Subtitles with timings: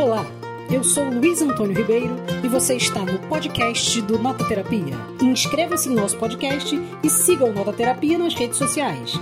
[0.00, 0.24] Olá,
[0.70, 4.94] eu sou Luiz Antônio Ribeiro e você está no podcast do Nota Terapia.
[5.20, 9.14] Inscreva-se no nosso podcast e siga o Nota Terapia nas redes sociais.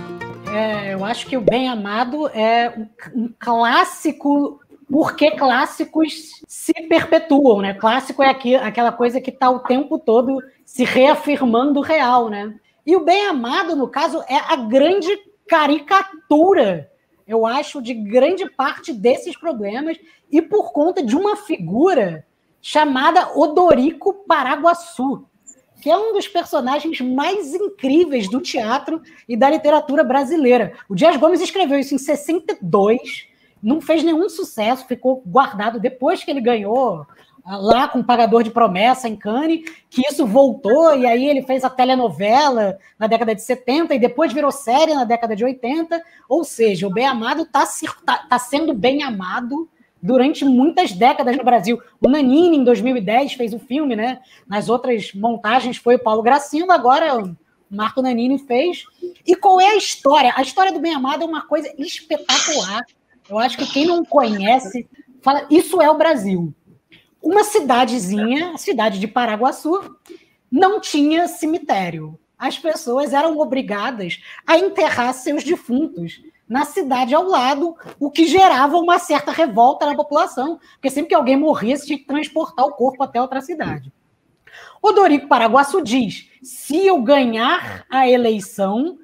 [0.53, 2.77] É, eu acho que o Bem Amado é
[3.11, 7.73] um clássico porque clássicos se perpetuam, né?
[7.73, 12.53] Clássico é aqui, aquela coisa que está o tempo todo se reafirmando real, né?
[12.85, 15.09] E o bem amado, no caso, é a grande
[15.47, 16.87] caricatura,
[17.27, 19.97] eu acho, de grande parte desses problemas,
[20.31, 22.25] e por conta de uma figura
[22.61, 25.25] chamada Odorico Paraguaçu,
[25.81, 30.73] que é um dos personagens mais incríveis do teatro e da literatura brasileira.
[30.89, 33.27] O Dias Gomes escreveu isso em 62,
[33.61, 37.05] não fez nenhum sucesso, ficou guardado depois que ele ganhou
[37.47, 41.69] lá com Pagador de Promessa em Cannes, que isso voltou, e aí ele fez a
[41.69, 46.01] telenovela na década de 70 e depois virou série na década de 80.
[46.27, 47.65] Ou seja, o Bem Amado está
[48.05, 49.69] tá, tá sendo bem amado
[50.01, 51.81] durante muitas décadas no Brasil.
[52.01, 54.19] O Nanini, em 2010, fez o filme, né?
[54.45, 57.35] Nas outras montagens foi o Paulo Gracindo, agora o
[57.69, 58.83] Marco Nanini fez.
[59.25, 60.33] E qual é a história?
[60.35, 62.85] A história do Bem Amado é uma coisa espetacular.
[63.29, 64.87] Eu acho que quem não conhece
[65.21, 66.53] fala, isso é o Brasil.
[67.21, 69.97] Uma cidadezinha, a cidade de Paraguaçu,
[70.51, 72.19] não tinha cemitério.
[72.37, 78.77] As pessoas eram obrigadas a enterrar seus defuntos na cidade ao lado, o que gerava
[78.77, 83.03] uma certa revolta na população, porque sempre que alguém morria, tinha que transportar o corpo
[83.03, 83.91] até outra cidade.
[84.81, 88.97] O Dorico Paraguaçu diz: se eu ganhar a eleição,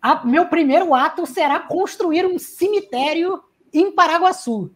[0.00, 4.70] a, meu primeiro ato será construir um cemitério em Paraguaçu.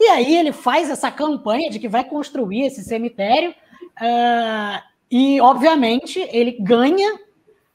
[0.00, 6.18] E aí ele faz essa campanha de que vai construir esse cemitério, uh, e, obviamente,
[6.32, 7.20] ele ganha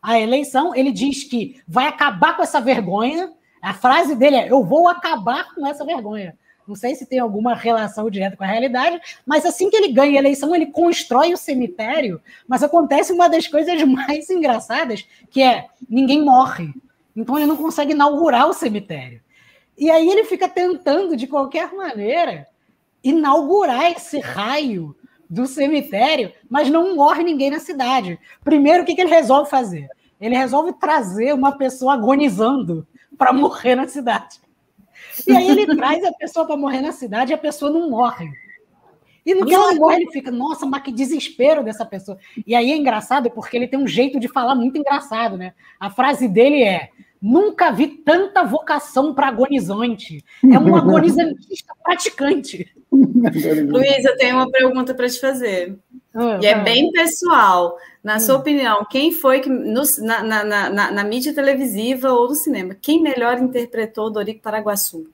[0.02, 0.76] a eleição.
[0.76, 3.32] Ele diz que vai acabar com essa vergonha.
[3.62, 6.38] A frase dele é: Eu vou acabar com essa vergonha.
[6.68, 10.18] Não sei se tem alguma relação direta com a realidade, mas assim que ele ganha
[10.18, 12.22] a eleição, ele constrói o cemitério.
[12.48, 16.74] Mas acontece uma das coisas mais engraçadas, que é ninguém morre.
[17.16, 19.22] Então ele não consegue inaugurar o cemitério.
[19.80, 22.46] E aí ele fica tentando, de qualquer maneira,
[23.02, 24.94] inaugurar esse raio
[25.30, 28.20] do cemitério, mas não morre ninguém na cidade.
[28.44, 29.88] Primeiro, o que, ele resolve fazer?
[30.20, 32.86] Ele resolve trazer uma pessoa agonizando
[33.18, 34.42] para morrer na cidade.
[35.26, 38.30] E aí ele traz a pessoa para morrer na cidade e a pessoa não morre.
[39.26, 42.18] E no que ela morre, ele fica, nossa, mas que desespero dessa pessoa.
[42.46, 45.54] E aí é engraçado porque ele tem um jeito de falar muito engraçado, né?
[45.80, 46.90] A frase dele é:
[47.22, 50.24] Nunca vi tanta vocação para agonizante.
[50.44, 52.74] É um agonizantista praticante.
[52.92, 55.78] Luiz, eu tenho uma pergunta para te fazer.
[56.14, 57.78] Ah, e é bem pessoal.
[58.04, 58.20] Na hum.
[58.20, 62.76] sua opinião, quem foi que no, na, na, na, na, mídia televisiva ou no cinema,
[62.80, 65.10] quem melhor interpretou Dorico Paraguaçu?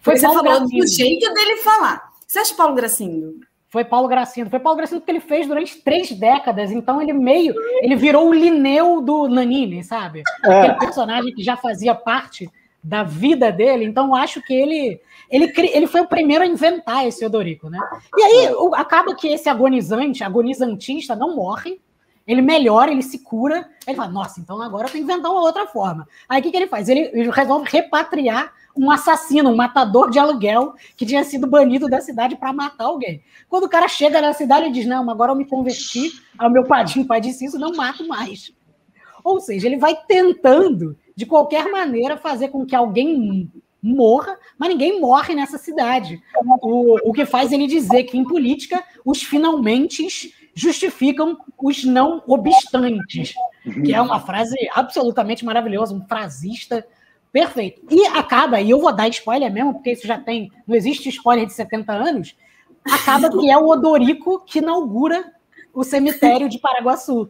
[0.00, 0.84] Foi você falou Gracindo.
[0.84, 2.12] do jeito dele falar.
[2.26, 3.40] Você acha Paulo Gracindo?
[3.74, 4.48] Foi Paulo Gracindo.
[4.48, 6.70] Foi Paulo Gracindo que ele fez durante três décadas.
[6.70, 7.52] Então ele meio.
[7.82, 10.22] Ele virou o Lineu do Nanini, sabe?
[10.44, 10.60] É.
[10.60, 12.48] Aquele personagem que já fazia parte
[12.80, 13.84] da vida dele.
[13.84, 15.00] Então acho que ele.
[15.28, 17.80] Ele, ele foi o primeiro a inventar esse Odorico, né?
[18.16, 21.80] E aí acaba que esse agonizante, agonizantista, não morre,
[22.26, 23.68] ele melhora, ele se cura.
[23.86, 26.08] Ele fala, nossa, então agora eu tenho que inventar uma outra forma.
[26.28, 26.88] Aí o que, que ele faz?
[26.88, 32.00] Ele, ele resolve repatriar um assassino, um matador de aluguel que tinha sido banido da
[32.00, 33.22] cidade para matar alguém.
[33.48, 36.64] Quando o cara chega na cidade, ele diz: Não, agora eu me converti ao meu
[36.64, 38.52] padrinho, pai disse isso, não mato mais.
[39.22, 45.00] Ou seja, ele vai tentando, de qualquer maneira, fazer com que alguém morra, mas ninguém
[45.00, 46.20] morre nessa cidade.
[46.62, 53.34] O, o que faz ele dizer que, em política, os finalmente justificam os não obstantes,
[53.84, 56.86] que é uma frase absolutamente maravilhosa, um frasista
[57.34, 57.82] Perfeito.
[57.90, 60.52] E acaba, e eu vou dar spoiler mesmo, porque isso já tem.
[60.68, 62.36] Não existe spoiler de 70 anos.
[62.84, 65.32] Acaba que é o Odorico que inaugura
[65.72, 67.28] o cemitério de Paraguaçu.